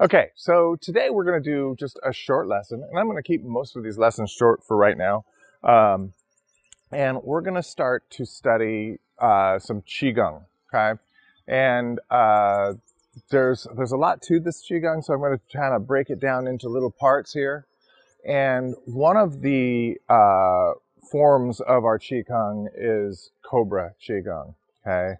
Okay, 0.00 0.30
so 0.34 0.76
today 0.80 1.08
we're 1.10 1.22
going 1.22 1.40
to 1.40 1.50
do 1.50 1.76
just 1.78 2.00
a 2.02 2.12
short 2.12 2.48
lesson, 2.48 2.82
and 2.82 2.98
I'm 2.98 3.06
going 3.06 3.16
to 3.16 3.22
keep 3.22 3.44
most 3.44 3.76
of 3.76 3.84
these 3.84 3.96
lessons 3.96 4.32
short 4.32 4.64
for 4.64 4.76
right 4.76 4.98
now. 4.98 5.24
Um, 5.62 6.12
and 6.90 7.22
we're 7.22 7.42
going 7.42 7.54
to 7.54 7.62
start 7.62 8.02
to 8.10 8.24
study 8.26 8.98
uh, 9.20 9.60
some 9.60 9.82
qigong. 9.82 10.42
Okay, 10.74 11.00
and 11.46 12.00
uh, 12.10 12.72
there's 13.30 13.68
there's 13.76 13.92
a 13.92 13.96
lot 13.96 14.20
to 14.22 14.40
this 14.40 14.66
qigong, 14.68 15.04
so 15.04 15.14
I'm 15.14 15.20
going 15.20 15.38
to 15.38 15.56
kind 15.56 15.74
of 15.74 15.86
break 15.86 16.10
it 16.10 16.18
down 16.18 16.48
into 16.48 16.68
little 16.68 16.90
parts 16.90 17.32
here. 17.32 17.64
And 18.26 18.74
one 18.86 19.16
of 19.16 19.42
the 19.42 19.96
uh, 20.08 20.72
forms 21.08 21.60
of 21.60 21.84
our 21.84 22.00
qigong 22.00 22.66
is 22.76 23.30
cobra 23.48 23.92
qigong. 24.04 24.54
Okay, 24.84 25.14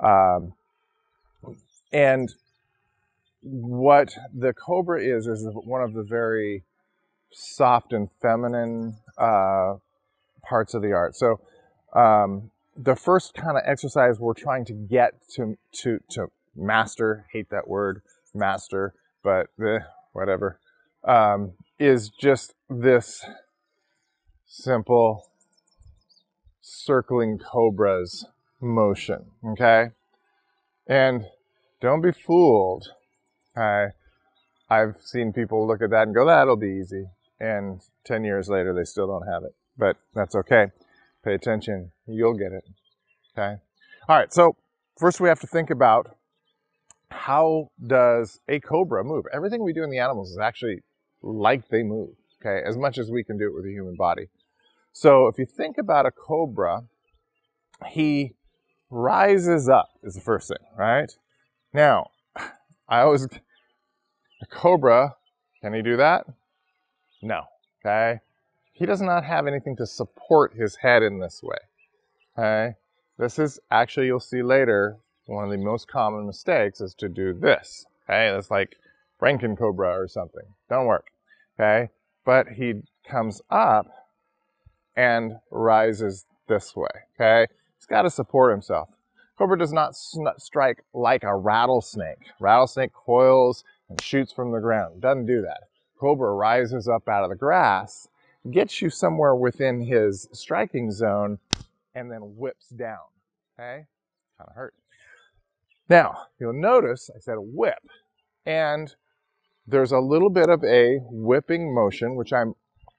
um, 0.00 0.54
and 1.92 2.34
what 3.50 4.14
the 4.34 4.52
cobra 4.52 5.02
is 5.02 5.26
is 5.26 5.46
one 5.64 5.82
of 5.82 5.94
the 5.94 6.02
very 6.02 6.64
soft 7.32 7.92
and 7.92 8.08
feminine 8.20 8.96
uh, 9.16 9.74
parts 10.42 10.74
of 10.74 10.82
the 10.82 10.92
art. 10.92 11.16
So 11.16 11.40
um, 11.94 12.50
the 12.76 12.96
first 12.96 13.34
kind 13.34 13.56
of 13.56 13.62
exercise 13.66 14.18
we're 14.18 14.34
trying 14.34 14.64
to 14.66 14.72
get 14.72 15.14
to 15.36 15.56
to 15.82 15.98
to 16.10 16.26
master, 16.54 17.26
hate 17.32 17.50
that 17.50 17.68
word, 17.68 18.02
master, 18.34 18.94
but 19.22 19.46
eh, 19.64 19.80
whatever, 20.12 20.58
um, 21.04 21.52
is 21.78 22.10
just 22.10 22.54
this 22.68 23.24
simple 24.46 25.26
circling 26.60 27.38
cobras 27.38 28.26
motion. 28.60 29.26
Okay, 29.52 29.90
and 30.86 31.26
don't 31.80 32.00
be 32.00 32.12
fooled 32.12 32.88
I, 33.58 33.88
I've 34.70 34.96
seen 35.00 35.32
people 35.32 35.66
look 35.66 35.82
at 35.82 35.90
that 35.90 36.06
and 36.06 36.14
go, 36.14 36.26
that'll 36.26 36.56
be 36.56 36.78
easy. 36.80 37.06
And 37.40 37.80
10 38.04 38.24
years 38.24 38.48
later, 38.48 38.74
they 38.74 38.84
still 38.84 39.06
don't 39.06 39.26
have 39.26 39.44
it. 39.44 39.54
But 39.76 39.96
that's 40.14 40.34
okay. 40.34 40.66
Pay 41.24 41.34
attention. 41.34 41.92
You'll 42.06 42.36
get 42.36 42.52
it. 42.52 42.64
Okay? 43.36 43.56
All 44.08 44.16
right. 44.16 44.32
So 44.32 44.56
first 44.98 45.20
we 45.20 45.28
have 45.28 45.40
to 45.40 45.46
think 45.46 45.70
about 45.70 46.16
how 47.10 47.70
does 47.86 48.40
a 48.48 48.60
cobra 48.60 49.04
move? 49.04 49.24
Everything 49.32 49.62
we 49.62 49.72
do 49.72 49.82
in 49.82 49.90
the 49.90 49.98
animals 49.98 50.30
is 50.30 50.38
actually 50.38 50.82
like 51.22 51.68
they 51.68 51.82
move. 51.82 52.10
Okay? 52.40 52.66
As 52.66 52.76
much 52.76 52.98
as 52.98 53.10
we 53.10 53.24
can 53.24 53.38
do 53.38 53.46
it 53.46 53.54
with 53.54 53.64
a 53.66 53.70
human 53.70 53.94
body. 53.96 54.28
So 54.92 55.28
if 55.28 55.38
you 55.38 55.46
think 55.46 55.78
about 55.78 56.06
a 56.06 56.10
cobra, 56.10 56.82
he 57.86 58.34
rises 58.90 59.68
up 59.68 59.90
is 60.02 60.14
the 60.14 60.20
first 60.20 60.48
thing, 60.48 60.58
right? 60.76 61.12
Now, 61.72 62.10
I 62.88 63.00
always 63.00 63.28
a 64.40 64.46
cobra, 64.46 65.16
can 65.60 65.74
he 65.74 65.82
do 65.82 65.96
that? 65.96 66.26
No. 67.22 67.42
Okay? 67.84 68.20
He 68.72 68.86
does 68.86 69.00
not 69.00 69.24
have 69.24 69.46
anything 69.46 69.76
to 69.76 69.86
support 69.86 70.54
his 70.54 70.76
head 70.76 71.02
in 71.02 71.18
this 71.18 71.42
way. 71.42 71.58
Okay? 72.38 72.74
This 73.18 73.38
is 73.38 73.58
actually, 73.70 74.06
you'll 74.06 74.20
see 74.20 74.42
later, 74.42 74.98
one 75.26 75.44
of 75.44 75.50
the 75.50 75.56
most 75.56 75.88
common 75.88 76.26
mistakes 76.26 76.80
is 76.80 76.94
to 76.94 77.08
do 77.08 77.32
this. 77.32 77.86
Okay? 78.04 78.30
That's 78.30 78.50
like 78.50 78.76
Franken 79.20 79.58
cobra 79.58 79.98
or 79.98 80.06
something. 80.06 80.44
Don't 80.70 80.86
work. 80.86 81.08
Okay? 81.58 81.90
But 82.24 82.48
he 82.48 82.82
comes 83.08 83.42
up 83.50 83.86
and 84.96 85.38
rises 85.50 86.24
this 86.46 86.76
way. 86.76 86.88
Okay? 87.16 87.52
He's 87.76 87.86
got 87.86 88.02
to 88.02 88.10
support 88.10 88.52
himself. 88.52 88.88
Cobra 89.36 89.58
does 89.58 89.72
not 89.72 89.94
strike 90.38 90.84
like 90.92 91.22
a 91.22 91.34
rattlesnake. 91.34 92.18
Rattlesnake 92.40 92.92
coils 92.92 93.64
and 93.88 94.00
shoots 94.00 94.32
from 94.32 94.52
the 94.52 94.60
ground. 94.60 95.00
Doesn't 95.00 95.26
do 95.26 95.42
that. 95.42 95.64
Cobra 95.98 96.32
rises 96.32 96.88
up 96.88 97.08
out 97.08 97.24
of 97.24 97.30
the 97.30 97.36
grass, 97.36 98.08
gets 98.50 98.80
you 98.80 98.90
somewhere 98.90 99.34
within 99.34 99.80
his 99.80 100.28
striking 100.32 100.90
zone, 100.92 101.38
and 101.94 102.10
then 102.10 102.36
whips 102.36 102.68
down. 102.68 102.98
Okay? 103.54 103.86
Kind 104.36 104.48
of 104.48 104.54
hurt. 104.54 104.74
Now, 105.88 106.26
you'll 106.38 106.52
notice 106.52 107.10
I 107.14 107.18
said 107.18 107.36
whip, 107.38 107.82
and 108.44 108.94
there's 109.66 109.92
a 109.92 109.98
little 109.98 110.30
bit 110.30 110.48
of 110.48 110.62
a 110.64 110.98
whipping 111.10 111.74
motion, 111.74 112.14
which 112.14 112.32
I'm 112.32 112.54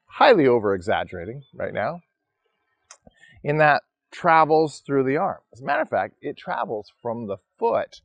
highly 0.05 0.47
over 0.47 0.73
exaggerating 0.73 1.43
right 1.53 1.73
now, 1.73 2.01
in 3.43 3.57
that 3.57 3.83
travels 4.11 4.79
through 4.79 5.03
the 5.03 5.17
arm. 5.17 5.39
As 5.53 5.61
a 5.61 5.65
matter 5.65 5.81
of 5.81 5.89
fact, 5.89 6.15
it 6.21 6.35
travels 6.35 6.91
from 7.01 7.27
the 7.27 7.37
foot 7.57 8.01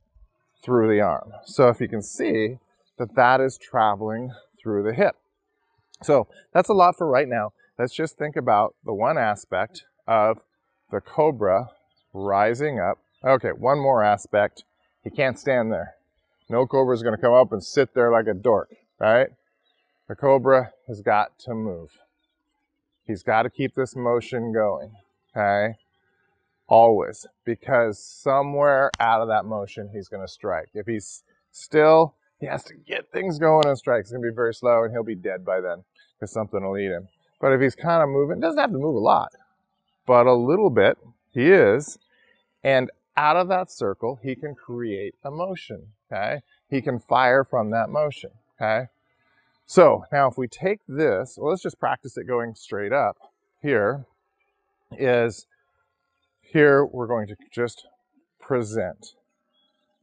through 0.63 0.87
the 0.87 1.01
arm. 1.01 1.31
So 1.45 1.67
if 1.69 1.81
you 1.81 1.87
can 1.87 2.01
see, 2.01 2.59
that 2.97 3.15
that 3.15 3.41
is 3.41 3.57
traveling 3.57 4.31
through 4.61 4.83
the 4.83 4.93
hip. 4.93 5.15
So 6.03 6.27
that's 6.53 6.69
a 6.69 6.73
lot 6.73 6.97
for 6.97 7.07
right 7.07 7.27
now. 7.27 7.53
Let's 7.77 7.93
just 7.93 8.17
think 8.17 8.35
about 8.35 8.75
the 8.85 8.93
one 8.93 9.17
aspect 9.17 9.83
of 10.07 10.39
the 10.91 11.01
cobra 11.01 11.69
rising 12.13 12.79
up. 12.79 12.99
Okay, 13.23 13.49
one 13.49 13.79
more 13.79 14.03
aspect. 14.03 14.63
He 15.03 15.09
can't 15.09 15.39
stand 15.39 15.71
there. 15.71 15.95
No 16.49 16.65
cobra 16.67 16.95
is 16.95 17.03
going 17.03 17.15
to 17.15 17.21
come 17.21 17.33
up 17.33 17.51
and 17.51 17.63
sit 17.63 17.93
there 17.93 18.11
like 18.11 18.27
a 18.27 18.33
dork, 18.33 18.69
right? 18.99 19.29
The 20.07 20.15
cobra 20.15 20.71
has 20.87 21.01
got 21.01 21.37
to 21.39 21.53
move. 21.53 21.89
He's 23.05 23.23
got 23.23 23.43
to 23.43 23.49
keep 23.49 23.75
this 23.75 23.95
motion 23.95 24.53
going, 24.53 24.91
okay? 25.35 25.75
Always, 26.67 27.27
because 27.43 27.99
somewhere 27.99 28.89
out 28.99 29.21
of 29.21 29.27
that 29.27 29.45
motion, 29.45 29.89
he's 29.91 30.07
going 30.07 30.25
to 30.25 30.31
strike. 30.31 30.69
If 30.73 30.85
he's 30.85 31.23
still, 31.51 32.15
he 32.39 32.45
has 32.45 32.63
to 32.65 32.73
get 32.73 33.11
things 33.11 33.39
going 33.39 33.67
and 33.67 33.77
strike. 33.77 34.01
It's 34.01 34.11
going 34.11 34.21
to 34.21 34.29
be 34.29 34.35
very 34.35 34.53
slow 34.53 34.83
and 34.83 34.91
he'll 34.91 35.03
be 35.03 35.15
dead 35.15 35.45
by 35.45 35.61
then 35.61 35.83
because 36.13 36.31
something 36.31 36.63
will 36.63 36.77
eat 36.77 36.91
him. 36.91 37.07
But 37.39 37.53
if 37.53 37.61
he's 37.61 37.75
kind 37.75 38.01
of 38.01 38.09
moving, 38.09 38.39
doesn't 38.39 38.59
have 38.59 38.71
to 38.71 38.77
move 38.77 38.95
a 38.95 38.99
lot, 38.99 39.31
but 40.05 40.25
a 40.25 40.33
little 40.33 40.69
bit, 40.69 40.97
he 41.31 41.51
is. 41.51 41.97
And 42.63 42.89
out 43.17 43.37
of 43.37 43.47
that 43.49 43.71
circle, 43.71 44.19
he 44.21 44.35
can 44.35 44.55
create 44.55 45.15
a 45.23 45.31
motion. 45.31 45.87
Okay. 46.11 46.41
He 46.69 46.81
can 46.81 46.99
fire 46.99 47.43
from 47.43 47.71
that 47.71 47.89
motion. 47.89 48.31
Okay. 48.59 48.87
So 49.65 50.05
now 50.11 50.27
if 50.27 50.37
we 50.37 50.47
take 50.47 50.79
this, 50.87 51.37
well, 51.37 51.49
let's 51.49 51.63
just 51.63 51.79
practice 51.79 52.17
it 52.17 52.27
going 52.27 52.55
straight 52.55 52.93
up 52.93 53.17
here 53.61 54.05
is 54.91 55.47
here 56.41 56.85
we're 56.85 57.07
going 57.07 57.27
to 57.27 57.35
just 57.51 57.87
present. 58.39 59.15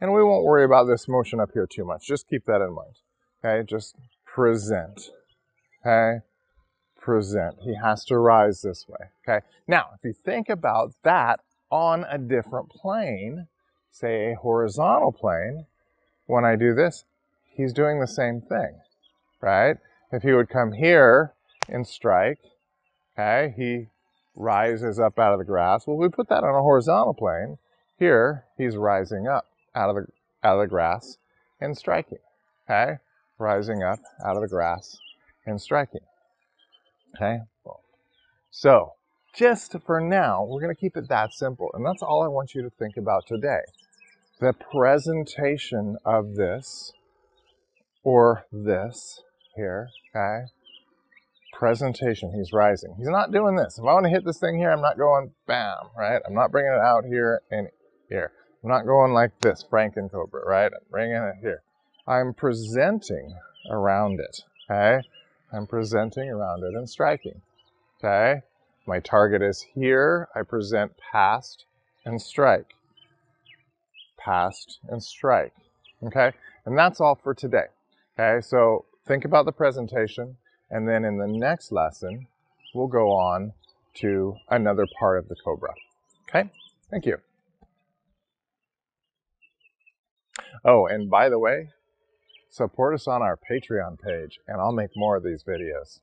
And 0.03 0.13
we 0.13 0.25
won't 0.25 0.43
worry 0.43 0.65
about 0.65 0.89
this 0.89 1.07
motion 1.07 1.39
up 1.39 1.53
here 1.55 1.69
too 1.73 1.85
much. 1.85 2.09
Just 2.09 2.27
keep 2.29 2.45
that 2.47 2.61
in 2.61 2.75
mind. 2.75 2.97
Okay, 3.39 3.65
just 3.65 3.95
present. 4.27 5.11
Okay, 5.81 6.25
present. 7.01 7.59
He 7.63 7.77
has 7.77 8.05
to 8.07 8.19
rise 8.19 8.63
this 8.63 8.85
way. 8.89 9.11
Okay, 9.23 9.47
now 9.69 9.91
if 9.95 10.03
you 10.03 10.13
think 10.13 10.49
about 10.49 10.93
that 11.05 11.39
on 11.71 12.05
a 12.11 12.19
different 12.19 12.69
plane, 12.69 13.47
say 13.93 14.33
a 14.33 14.35
horizontal 14.35 15.13
plane, 15.13 15.67
when 16.27 16.45
I 16.45 16.57
do 16.57 16.75
this, 16.75 17.05
he's 17.55 17.73
doing 17.73 18.01
the 18.01 18.09
same 18.09 18.41
thing, 18.41 18.81
right? 19.41 19.77
If 20.11 20.25
he 20.25 20.33
would 20.33 20.49
come 20.49 20.73
here 20.73 21.33
and 21.69 21.87
strike, 21.87 22.41
okay, 23.17 23.55
he 23.57 23.87
rises 24.35 24.99
up 24.99 25.21
out 25.21 25.33
of 25.33 25.39
the 25.39 25.45
grass. 25.45 25.87
Well, 25.87 25.97
we 25.97 26.09
put 26.09 26.29
that 26.29 26.43
on 26.43 26.57
a 26.57 26.61
horizontal 26.61 27.15
plane. 27.15 27.59
Here, 28.01 28.47
he's 28.59 28.77
rising 28.77 29.29
up 29.29 29.47
out 29.75 29.91
of 29.91 29.97
the 29.97 30.07
out 30.45 30.57
of 30.57 30.61
the 30.61 30.69
grass 30.69 31.17
and 31.61 31.77
striking. 31.77 32.19
Okay? 32.69 32.99
Rising 33.39 33.83
up 33.83 34.01
out 34.25 34.37
of 34.37 34.43
the 34.43 34.49
grass 34.49 34.99
and 35.47 35.61
striking. 35.61 36.01
Okay? 37.17 37.41
So, 38.51 38.93
just 39.35 39.75
for 39.87 40.01
now, 40.01 40.45
we're 40.45 40.61
going 40.61 40.75
to 40.75 40.81
keep 40.81 40.97
it 40.97 41.09
that 41.09 41.33
simple. 41.33 41.71
And 41.73 41.85
that's 41.87 42.03
all 42.03 42.23
I 42.23 42.29
want 42.29 42.55
you 42.55 42.63
to 42.63 42.71
think 42.71 42.97
about 42.97 43.27
today. 43.27 43.63
The 44.41 44.53
presentation 44.53 45.97
of 46.05 46.35
this 46.35 46.93
or 48.05 48.45
this 48.53 49.23
here, 49.57 49.89
okay? 50.15 50.47
Presentation, 51.53 52.33
he's 52.35 52.53
rising. 52.53 52.95
He's 52.99 53.09
not 53.09 53.33
doing 53.33 53.57
this. 53.57 53.79
If 53.79 53.85
I 53.85 53.95
want 53.95 54.05
to 54.05 54.11
hit 54.11 54.25
this 54.25 54.39
thing 54.39 54.59
here, 54.59 54.71
I'm 54.71 54.83
not 54.83 54.99
going 54.99 55.33
bam, 55.47 55.91
right? 55.97 56.21
I'm 56.27 56.35
not 56.35 56.51
bringing 56.51 56.73
it 56.73 56.81
out 56.81 57.05
here 57.05 57.41
and 57.51 57.69
here. 58.09 58.33
I'm 58.63 58.71
not 58.71 58.87
going 58.87 59.13
like 59.13 59.41
this, 59.41 59.65
Franken 59.69 60.11
Cobra, 60.11 60.47
right? 60.47 60.73
I'm 60.73 60.87
bringing 60.89 61.17
it 61.17 61.37
here. 61.41 61.63
I'm 62.07 62.33
presenting 62.33 63.35
around 63.69 64.21
it, 64.21 64.43
okay? 64.71 65.01
I'm 65.53 65.67
presenting 65.67 66.31
around 66.31 66.63
it 66.63 66.75
and 66.75 66.89
striking, 66.89 67.43
okay? 67.99 68.43
My 68.87 69.01
target 69.01 69.43
is 69.43 69.67
here. 69.75 70.29
I 70.35 70.43
present 70.43 70.93
past 70.97 71.65
and 72.05 72.23
strike. 72.23 72.75
Past 74.17 74.79
and 74.89 75.03
strike, 75.03 75.55
okay? 76.05 76.31
And 76.65 76.79
that's 76.79 77.01
all 77.01 77.17
for 77.17 77.35
today, 77.35 77.67
okay? 78.17 78.41
So 78.43 78.85
think 79.07 79.25
about 79.25 79.45
the 79.45 79.53
presentation, 79.53 80.37
and 80.71 80.89
then 80.89 81.05
in 81.05 81.19
the 81.19 81.27
next 81.27 81.73
lesson, 81.73 82.29
we'll 82.75 82.87
go 82.87 83.11
on 83.11 83.55
to 83.95 84.37
another 84.51 84.87
part 85.01 85.19
of 85.19 85.29
the 85.29 85.35
Cobra, 85.45 85.75
okay? 86.29 86.49
Thank 86.91 87.07
you. 87.07 87.19
Oh, 90.65 90.87
and 90.87 91.11
by 91.11 91.29
the 91.29 91.39
way, 91.39 91.71
support 92.51 92.95
us 92.95 93.09
on 93.09 93.23
our 93.23 93.37
Patreon 93.37 94.01
page 94.01 94.39
and 94.47 94.61
I'll 94.61 94.73
make 94.73 94.91
more 94.97 95.17
of 95.17 95.25
these 95.25 95.43
videos. 95.43 96.01